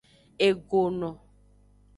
Egono. 0.47 1.11